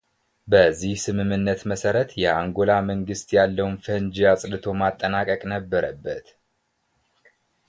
በዚህ 0.51 0.93
ስምምነት 1.03 1.59
መሠረት 1.71 2.09
የአንጎላ 2.21 2.71
መንግሥት 2.89 3.29
ያለውን 3.37 3.77
ፈንጂ 3.87 4.17
አጽድቶ 4.31 4.65
ማጠናቀቅ 4.81 5.41
ነበረበት 5.53 6.25